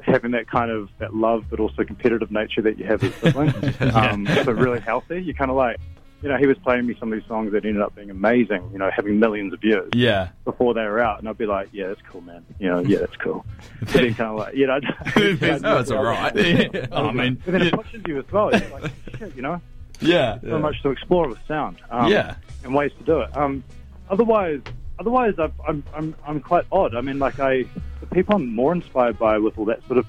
having 0.00 0.30
that 0.32 0.48
kind 0.48 0.70
of 0.70 0.88
that 0.98 1.14
love, 1.14 1.44
but 1.50 1.60
also 1.60 1.84
competitive 1.84 2.30
nature 2.30 2.62
that 2.62 2.78
you 2.78 2.84
have 2.86 3.02
as 3.04 3.14
siblings. 3.16 3.80
um, 3.94 4.26
so 4.44 4.52
really 4.52 4.80
healthy. 4.80 5.22
You 5.22 5.34
kind 5.34 5.50
of 5.50 5.56
like, 5.56 5.78
you 6.22 6.28
know, 6.28 6.36
he 6.36 6.46
was 6.46 6.58
playing 6.58 6.86
me 6.86 6.96
some 6.98 7.12
of 7.12 7.18
these 7.18 7.28
songs 7.28 7.52
that 7.52 7.64
ended 7.64 7.80
up 7.82 7.94
being 7.94 8.10
amazing. 8.10 8.68
You 8.72 8.78
know, 8.78 8.90
having 8.94 9.18
millions 9.20 9.52
of 9.52 9.60
views 9.60 9.88
Yeah. 9.94 10.28
before 10.44 10.74
they 10.74 10.82
were 10.82 10.98
out, 11.00 11.20
and 11.20 11.28
I'd 11.28 11.38
be 11.38 11.46
like, 11.46 11.68
yeah, 11.72 11.88
that's 11.88 12.00
cool, 12.10 12.20
man. 12.22 12.44
You 12.58 12.68
know, 12.70 12.80
yeah, 12.80 12.98
that's 12.98 13.16
cool. 13.16 13.46
But 13.80 13.88
then 13.90 14.14
kind 14.14 14.30
of 14.32 14.36
like, 14.38 14.54
you 14.54 14.66
know, 14.66 14.78
No, 15.60 15.78
it's 15.78 15.90
all 15.90 16.02
right. 16.04 16.34
yeah. 16.74 16.86
I 16.92 17.12
mean, 17.12 17.40
But 17.44 17.52
then 17.52 17.62
it 17.62 17.72
pushes 17.72 18.02
you 18.06 18.18
as 18.18 18.24
well. 18.32 18.50
You're 18.50 18.80
like, 18.80 18.90
shit, 19.18 19.36
you 19.36 19.42
know, 19.42 19.60
yeah. 20.00 20.38
so 20.42 20.58
much 20.58 20.82
to 20.82 20.90
explore 20.90 21.28
with 21.28 21.38
sound. 21.46 21.76
Um, 21.90 22.10
Yeah. 22.10 22.34
and 22.64 22.74
ways 22.74 22.90
to 22.98 23.04
do 23.04 23.20
it. 23.20 23.36
Um, 23.36 23.62
otherwise, 24.10 24.60
otherwise, 24.98 25.34
I've, 25.38 25.52
I'm, 25.68 25.84
I'm, 25.94 26.14
I'm 26.26 26.40
quite 26.40 26.64
odd. 26.72 26.96
I 26.96 27.00
mean, 27.00 27.20
like 27.20 27.38
I, 27.38 27.64
the 28.00 28.06
people 28.10 28.34
I'm 28.34 28.52
more 28.52 28.72
inspired 28.72 29.18
by 29.20 29.38
with 29.38 29.56
all 29.56 29.64
that 29.66 29.86
sort 29.86 29.98
of 29.98 30.06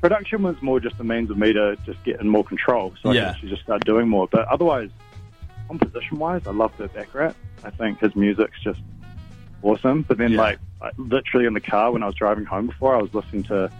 production 0.00 0.42
was 0.44 0.54
more 0.62 0.78
just 0.80 0.94
a 1.00 1.04
means 1.04 1.30
of 1.30 1.36
me 1.36 1.52
to 1.52 1.76
just 1.84 2.02
get 2.04 2.20
in 2.20 2.28
more 2.28 2.44
control, 2.44 2.94
so 3.02 3.10
I 3.10 3.14
Yeah. 3.14 3.20
can 3.22 3.28
actually 3.30 3.48
just 3.50 3.62
start 3.62 3.84
doing 3.84 4.08
more. 4.08 4.28
But 4.30 4.46
otherwise, 4.48 4.90
composition 5.70 6.18
wise, 6.18 6.42
I 6.46 6.50
love 6.50 6.72
Burt 6.76 6.92
Bacharach. 6.92 7.36
I 7.62 7.70
think 7.70 8.00
his 8.00 8.14
music's 8.16 8.60
just 8.62 8.80
awesome. 9.62 10.02
But 10.02 10.18
then, 10.18 10.32
Yeah. 10.32 10.38
like, 10.42 10.58
like, 10.80 10.94
literally 10.96 11.46
in 11.46 11.54
the 11.54 11.60
car 11.60 11.92
when 11.92 12.02
I 12.02 12.06
was 12.06 12.14
driving 12.16 12.44
home 12.44 12.66
before, 12.66 12.96
I 12.96 13.00
was 13.02 13.14
listening 13.14 13.44
to 13.44 13.70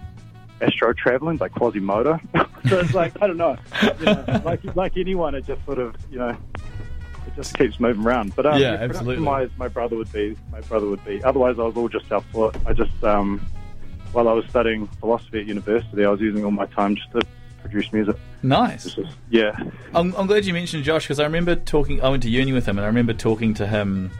Astro 0.61 0.93
Traveling 0.93 1.37
by 1.37 1.49
Quasimoto. 1.49 2.21
so 2.69 2.79
it's 2.79 2.95
like 2.95 3.13
I 3.23 3.27
don't 3.27 3.39
know, 3.39 3.57
you 3.99 4.05
know, 4.07 4.43
like 4.45 4.61
like 4.77 4.97
anyone, 4.97 5.35
it 5.35 5.47
just 5.47 5.65
sort 5.65 5.79
of 5.79 5.97
you 6.13 6.19
know, 6.19 6.29
it 6.29 7.35
just 7.35 7.57
keeps 7.59 7.81
moving 7.81 8.05
around. 8.05 8.37
But 8.37 8.47
um, 8.47 8.61
Yeah, 8.61 8.75
absolutely. 8.75 9.25
Wise, 9.25 9.49
my 9.57 9.69
brother 9.69 9.97
would 9.97 10.13
be 10.13 10.37
my 10.53 10.61
brother 10.61 10.87
would 10.87 11.05
be. 11.05 11.25
Otherwise, 11.25 11.59
I 11.59 11.63
was 11.63 11.77
all 11.77 11.89
just 11.89 12.07
self-taught. 12.09 12.55
I 12.67 12.75
just 12.75 13.03
um, 13.03 13.41
while 14.13 14.29
I 14.29 14.33
was 14.35 14.45
studying 14.51 14.87
philosophy 15.01 15.41
at 15.41 15.47
university, 15.47 16.05
I 16.05 16.11
was 16.11 16.21
using 16.21 16.45
all 16.45 16.51
my 16.51 16.67
time 16.67 16.95
just 16.95 17.11
to 17.13 17.23
produce 17.63 17.93
music. 17.93 18.17
Nice. 18.43 18.97
Yeah, 19.31 19.57
I'm, 19.95 20.15
I'm 20.15 20.27
glad 20.27 20.45
you 20.45 20.53
mentioned 20.53 20.85
Josh 20.85 21.05
because 21.05 21.21
I 21.21 21.25
remember 21.25 21.55
talking. 21.57 22.03
I 22.03 22.09
went 22.09 22.23
to 22.25 22.31
uni 22.31 22.53
with 22.53 22.67
him, 22.67 22.79
and 22.79 22.85
I 22.85 22.89
remember 22.89 23.13
talking 23.13 23.55
to 23.55 23.67
him 23.67 24.11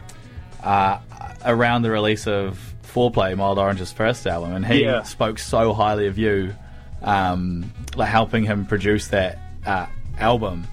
uh, 0.63 0.99
around 1.45 1.81
the 1.81 1.91
release 1.91 2.27
of 2.27 2.59
Foreplay, 2.83 3.35
Mild 3.35 3.57
Orange's 3.57 3.91
first 3.91 4.27
album, 4.27 4.53
and 4.53 4.65
he 4.65 4.83
Yeah. 4.83 5.03
spoke 5.03 5.39
so 5.39 5.73
highly 5.73 6.07
of 6.07 6.17
you, 6.17 6.53
um, 7.01 7.71
like 7.95 8.09
helping 8.09 8.43
him 8.43 8.65
produce 8.65 9.07
that 9.07 9.39
uh, 9.65 9.87
album. 10.19 10.67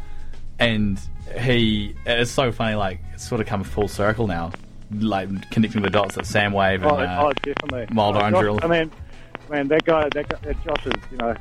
And 0.59 1.01
he, 1.39 1.95
it's 2.05 2.31
so 2.31 2.51
funny, 2.53 2.75
like 2.75 3.01
it's 3.15 3.27
sort 3.27 3.41
of 3.41 3.47
come 3.47 3.63
full 3.65 3.87
circle 3.89 4.27
now, 4.27 4.51
like 4.93 5.29
connecting 5.51 5.83
the 5.83 5.91
dots 5.91 6.19
at 6.19 6.25
Samwave 6.25 6.77
and 6.77 6.85
oh, 6.85 6.97
uh, 6.97 7.29
oh 7.29 7.33
definitely. 7.43 7.95
Mild 7.95 8.17
oh, 8.17 8.21
Orange 8.21 8.61
Josh- 8.61 8.65
I 8.65 8.67
mean, 8.67 8.91
man, 9.49 9.69
that 9.69 9.85
guy, 9.85 10.09
that 10.13 10.29
guy, 10.29 10.39
that 10.43 10.65
Josh 10.65 10.87
is, 10.87 10.93
you 11.13 11.17
know, 11.19 11.35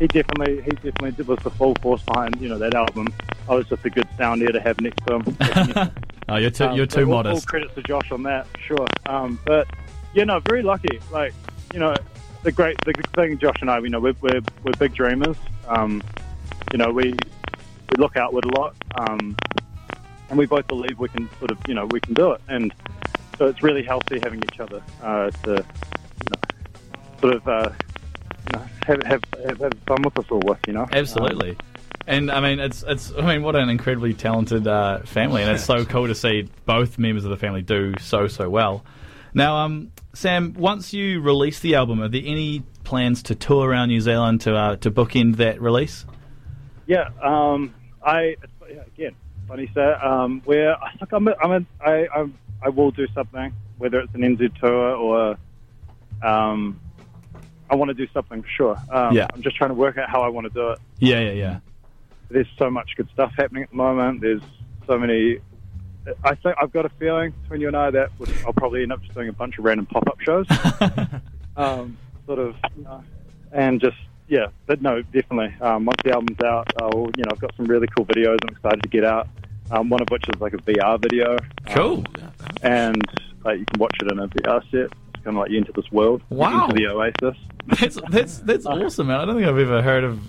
he 0.00 0.06
definitely, 0.06 0.62
he 0.62 0.70
definitely 0.70 1.24
was 1.24 1.38
the 1.40 1.50
full 1.50 1.74
force 1.76 2.02
behind, 2.02 2.40
you 2.40 2.48
know, 2.48 2.58
that 2.58 2.74
album. 2.74 3.06
I 3.48 3.54
was 3.54 3.68
just 3.68 3.84
a 3.84 3.90
good 3.90 4.08
sound 4.16 4.40
ear 4.42 4.50
to 4.50 4.60
have 4.60 4.80
next 4.80 5.06
to 5.06 5.16
him. 5.16 5.92
oh, 6.28 6.36
you're 6.36 6.50
too, 6.50 6.64
Um, 6.64 6.76
you're 6.76 6.86
too 6.86 7.12
all, 7.12 7.26
All 7.26 7.40
credits 7.42 7.74
to 7.74 7.82
Josh 7.82 8.10
on 8.10 8.22
that, 8.22 8.46
sure. 8.58 8.86
Um, 9.06 9.38
but 9.44 9.68
you 10.14 10.24
know, 10.24 10.40
very 10.40 10.62
lucky. 10.62 10.98
Like 11.12 11.34
you 11.74 11.80
know, 11.80 11.94
the 12.42 12.50
great 12.50 12.82
the 12.86 12.94
good 12.94 13.12
thing, 13.12 13.38
Josh 13.38 13.58
and 13.60 13.70
I, 13.70 13.78
you 13.78 13.90
know, 13.90 14.00
we're 14.00 14.14
we're, 14.22 14.40
we're 14.64 14.72
big 14.78 14.94
dreamers. 14.94 15.36
Um, 15.68 16.02
you 16.72 16.78
know, 16.78 16.90
we 16.90 17.12
we 17.12 17.96
look 17.98 18.16
outward 18.16 18.46
a 18.46 18.58
lot, 18.58 18.74
um, 18.94 19.36
and 20.30 20.38
we 20.38 20.46
both 20.46 20.66
believe 20.66 20.98
we 20.98 21.10
can 21.10 21.28
sort 21.38 21.50
of, 21.50 21.58
you 21.68 21.74
know, 21.74 21.84
we 21.86 22.00
can 22.00 22.14
do 22.14 22.32
it. 22.32 22.40
And 22.48 22.72
so 23.36 23.46
it's 23.48 23.62
really 23.62 23.82
healthy 23.82 24.18
having 24.18 24.42
each 24.44 24.60
other 24.60 24.82
uh, 25.02 25.30
to, 25.30 25.50
you 25.50 26.30
know, 26.30 26.40
sort 27.20 27.34
of. 27.34 27.48
Uh, 27.48 27.70
you 28.52 28.58
know, 28.58 28.66
have, 28.86 29.02
have, 29.02 29.22
have, 29.44 29.60
have 29.60 29.72
fun 29.86 30.02
with 30.02 30.18
us 30.18 30.24
all 30.30 30.40
with, 30.40 30.58
you 30.66 30.72
know? 30.72 30.86
Absolutely. 30.92 31.56
And 32.06 32.30
I 32.30 32.40
mean, 32.40 32.60
it's 32.60 32.82
it's. 32.86 33.12
I 33.12 33.26
mean, 33.26 33.42
what 33.42 33.54
an 33.54 33.68
incredibly 33.68 34.14
talented 34.14 34.66
uh, 34.66 35.00
family, 35.00 35.42
and 35.42 35.52
it's 35.52 35.64
so 35.64 35.84
cool 35.84 36.06
to 36.06 36.14
see 36.14 36.48
both 36.64 36.98
members 36.98 37.24
of 37.24 37.30
the 37.30 37.36
family 37.36 37.62
do 37.62 37.94
so 38.00 38.26
so 38.26 38.48
well. 38.48 38.84
Now, 39.34 39.58
um, 39.58 39.92
Sam, 40.14 40.54
once 40.54 40.92
you 40.92 41.20
release 41.20 41.60
the 41.60 41.74
album, 41.76 42.02
are 42.02 42.08
there 42.08 42.22
any 42.24 42.64
plans 42.84 43.22
to 43.24 43.34
tour 43.34 43.68
around 43.68 43.88
New 43.88 44.00
Zealand 44.00 44.40
to 44.42 44.56
uh, 44.56 44.76
to 44.76 44.90
bookend 44.90 45.36
that 45.36 45.60
release? 45.60 46.04
Yeah, 46.86 47.10
um, 47.22 47.74
I 48.02 48.36
again, 48.86 49.14
funny 49.46 49.70
sir. 49.74 49.94
um, 49.96 50.42
where 50.44 50.82
I 50.82 50.92
think 50.96 51.12
I'm, 51.12 51.28
a, 51.28 51.34
I'm, 51.42 51.52
a, 51.52 51.84
I, 51.84 52.08
I'm, 52.14 52.38
I 52.62 52.68
will 52.68 52.90
do 52.90 53.06
something, 53.14 53.52
whether 53.78 54.00
it's 54.00 54.14
an 54.14 54.22
NZ 54.22 54.58
tour 54.60 54.94
or, 54.94 55.36
um, 56.22 56.80
I 57.70 57.76
want 57.76 57.88
to 57.90 57.94
do 57.94 58.06
something 58.12 58.42
for 58.42 58.48
sure. 58.48 58.76
Um, 58.90 59.14
Yeah. 59.14 59.28
I'm 59.32 59.42
just 59.42 59.56
trying 59.56 59.70
to 59.70 59.74
work 59.74 59.96
out 59.96 60.10
how 60.10 60.22
I 60.22 60.28
want 60.28 60.46
to 60.46 60.52
do 60.52 60.70
it. 60.70 60.78
Yeah, 60.98 61.20
yeah, 61.20 61.32
yeah. 61.32 61.58
There's 62.30 62.48
so 62.58 62.70
much 62.70 62.90
good 62.96 63.08
stuff 63.12 63.32
happening 63.36 63.62
at 63.64 63.70
the 63.70 63.76
moment. 63.76 64.20
There's 64.20 64.42
so 64.86 64.98
many. 64.98 65.38
I 66.24 66.34
think 66.34 66.56
I've 66.60 66.72
got 66.72 66.84
a 66.86 66.88
feeling 66.90 67.32
between 67.42 67.60
you 67.60 67.68
and 67.68 67.76
I 67.76 67.90
that 67.90 68.10
would- 68.18 68.32
I'll 68.46 68.52
probably 68.52 68.82
end 68.82 68.92
up 68.92 69.00
just 69.02 69.14
doing 69.14 69.28
a 69.28 69.32
bunch 69.32 69.58
of 69.58 69.64
random 69.64 69.86
pop-up 69.86 70.20
shows. 70.20 70.46
um, 71.56 71.96
sort 72.26 72.38
of, 72.38 72.56
you 72.76 72.84
know, 72.84 73.02
and 73.52 73.80
just 73.80 73.96
yeah, 74.28 74.46
but 74.66 74.80
no, 74.80 75.02
definitely. 75.02 75.54
Um, 75.60 75.84
once 75.84 75.98
the 76.04 76.12
album's 76.12 76.40
out, 76.44 76.72
I'll 76.80 77.10
you 77.16 77.22
know 77.24 77.30
I've 77.32 77.40
got 77.40 77.54
some 77.56 77.66
really 77.66 77.86
cool 77.96 78.06
videos 78.06 78.38
I'm 78.42 78.54
excited 78.54 78.82
to 78.82 78.88
get 78.88 79.04
out. 79.04 79.28
Um, 79.72 79.88
one 79.88 80.00
of 80.00 80.08
which 80.10 80.24
is 80.34 80.40
like 80.40 80.52
a 80.54 80.58
VR 80.58 81.00
video, 81.00 81.36
Cool. 81.68 82.04
and 82.62 83.02
uh, 83.46 83.50
you 83.52 83.64
can 83.66 83.78
watch 83.78 83.96
it 84.02 84.10
in 84.10 84.18
a 84.18 84.26
VR 84.28 84.62
set. 84.70 84.80
It's 85.14 85.24
kind 85.24 85.36
of 85.36 85.42
like 85.42 85.50
you 85.50 85.58
enter 85.58 85.72
this 85.72 85.90
world, 85.92 86.22
Wow. 86.30 86.64
into 86.64 86.74
the 86.76 86.86
Oasis. 86.88 87.36
That's 87.78 87.98
that's 88.10 88.38
that's 88.38 88.66
awesome, 88.66 89.08
man. 89.08 89.20
I 89.20 89.24
don't 89.24 89.36
think 89.36 89.48
I've 89.48 89.58
ever 89.58 89.82
heard 89.82 90.04
of. 90.04 90.20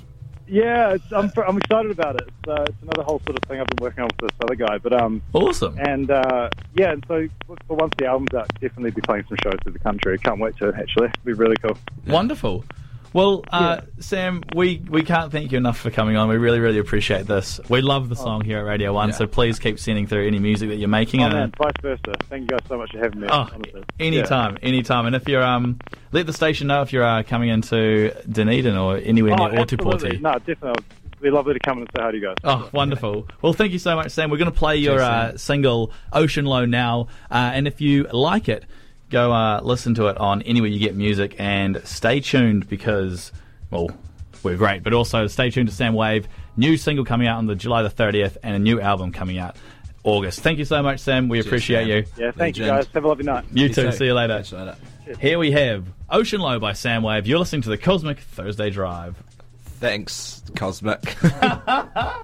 Yeah, 0.47 0.95
it's, 0.95 1.11
I'm 1.13 1.31
I'm 1.47 1.57
excited 1.57 1.91
about 1.91 2.15
it. 2.15 2.27
It's, 2.27 2.47
uh, 2.49 2.65
it's 2.67 2.81
another 2.81 3.03
whole 3.03 3.19
sort 3.25 3.37
of 3.37 3.43
thing 3.47 3.61
I've 3.61 3.67
been 3.67 3.81
working 3.81 4.03
on 4.03 4.09
with 4.21 4.29
this 4.31 4.37
other 4.43 4.55
guy, 4.55 4.77
but 4.79 4.91
um, 4.91 5.21
Awesome. 5.33 5.77
and 5.79 6.11
uh, 6.11 6.49
yeah, 6.75 6.91
and 6.91 7.05
so 7.07 7.27
for 7.67 7.77
once 7.77 7.93
the 7.97 8.05
album's 8.05 8.33
out, 8.33 8.49
definitely 8.55 8.91
be 8.91 8.99
playing 9.01 9.23
some 9.29 9.37
shows 9.43 9.53
through 9.63 9.71
the 9.71 9.79
country. 9.79 10.17
Can't 10.17 10.39
wait 10.41 10.57
to 10.57 10.73
actually. 10.77 11.07
It'll 11.07 11.25
be 11.25 11.33
really 11.33 11.55
cool. 11.55 11.77
Wonderful. 12.05 12.65
Well, 13.13 13.43
uh, 13.51 13.81
Sam, 13.99 14.41
we, 14.55 14.81
we 14.89 15.03
can't 15.03 15.33
thank 15.33 15.51
you 15.51 15.57
enough 15.57 15.77
for 15.77 15.91
coming 15.91 16.15
on. 16.15 16.29
We 16.29 16.37
really, 16.37 16.59
really 16.59 16.77
appreciate 16.79 17.27
this. 17.27 17.59
We 17.67 17.81
love 17.81 18.07
the 18.07 18.15
song 18.15 18.45
here 18.45 18.59
at 18.59 18.65
Radio 18.65 18.93
1, 18.93 19.09
Yeah. 19.09 19.15
so 19.15 19.27
please 19.27 19.59
keep 19.59 19.79
sending 19.79 20.07
through 20.07 20.25
any 20.27 20.39
music 20.39 20.69
that 20.69 20.77
you're 20.77 20.87
making. 20.87 21.21
Oh 21.21 21.25
and- 21.25 21.33
man, 21.33 21.53
vice 21.57 21.73
versa. 21.81 22.13
Thank 22.29 22.43
you 22.43 22.47
guys 22.57 22.61
so 22.69 22.77
much 22.77 22.91
for 22.93 22.99
having 22.99 23.19
me. 23.19 23.27
Oh, 23.29 23.49
honestly. 23.53 23.83
anytime, 23.99 24.57
anytime. 24.61 25.07
And 25.07 25.15
if 25.15 25.27
you're, 25.27 25.43
um, 25.43 25.77
let 26.13 26.25
the 26.25 26.31
station 26.33 26.67
know 26.67 26.83
if 26.83 26.93
you're 26.93 27.03
uh, 27.03 27.23
coming 27.23 27.49
into 27.49 28.15
Dunedin 28.31 28.77
or 28.77 28.95
anywhere 28.97 29.31
Yeah. 29.37 29.41
Oh, 29.41 29.47
near. 29.47 29.65
Ōtepoti. 29.65 30.21
No, 30.21 30.31
definitely. 30.39 30.85
It'd 31.11 31.21
be 31.21 31.29
lovely 31.31 31.53
to 31.53 31.59
come 31.59 31.79
and 31.79 31.89
say 31.93 32.01
hi 32.01 32.11
to 32.11 32.17
you 32.17 32.23
guys. 32.27 32.35
Oh, 32.45 32.69
wonderful. 32.71 33.27
Well, 33.41 33.51
thank 33.53 33.73
you 33.73 33.79
so 33.79 33.95
much, 33.97 34.11
Sam. 34.11 34.31
We're 34.31 34.37
going 34.37 34.51
to 34.51 34.57
play 34.57 34.77
your 34.77 35.01
uh, 35.01 35.35
single, 35.37 35.91
Ocean 36.13 36.45
Low, 36.45 36.63
now. 36.65 37.07
Uh, 37.29 37.51
and 37.53 37.67
if 37.67 37.81
you 37.81 38.03
like 38.11 38.47
it, 38.47 38.63
go 39.11 39.31
uh, 39.31 39.61
listen 39.61 39.93
to 39.95 40.07
it 40.07 40.17
on 40.17 40.41
anywhere 40.43 40.69
you 40.69 40.79
get 40.79 40.95
music 40.95 41.35
and 41.37 41.81
stay 41.83 42.19
tuned 42.21 42.67
because, 42.67 43.31
well, 43.69 43.89
we're 44.41 44.57
great. 44.57 44.83
But 44.83 44.93
also 44.93 45.27
stay 45.27 45.49
tuned 45.51 45.69
to 45.69 45.75
Sam 45.75 45.93
Wave. 45.93 46.27
New 46.57 46.77
single 46.77 47.05
coming 47.05 47.27
out 47.27 47.37
on 47.37 47.45
the 47.45 47.55
July 47.55 47.83
the 47.83 47.89
30th 47.89 48.37
and 48.43 48.55
a 48.55 48.59
new 48.59 48.81
album 48.81 49.11
coming 49.11 49.37
out 49.37 49.55
August. 50.03 50.39
Thank 50.39 50.57
you 50.57 50.65
so 50.65 50.81
much, 50.81 50.99
Sam. 50.99 51.29
We 51.29 51.39
appreciate 51.39 51.83
Sam. 51.83 51.89
you. 51.89 52.05
Yeah, 52.17 52.31
thank 52.31 52.57
you 52.57 52.65
guys. 52.65 52.87
Have 52.87 53.05
a 53.05 53.07
lovely 53.07 53.25
night. 53.25 53.45
You 53.53 53.69
too. 53.69 53.91
See 53.91 54.05
you 54.05 54.13
later. 54.13 54.37
Catch 54.37 54.51
you 54.51 54.57
later. 54.57 54.75
Here 55.19 55.37
we 55.37 55.51
have 55.51 55.85
Ocean 56.09 56.41
Low 56.41 56.59
by 56.59 56.73
Sam 56.73 57.03
Wave. 57.03 57.27
You're 57.27 57.39
listening 57.39 57.61
to 57.63 57.69
the 57.69 57.77
Cosmic 57.77 58.19
Thursday 58.19 58.69
Drive. 58.69 59.21
Thanks, 59.79 60.41
Cosmic. 60.55 61.15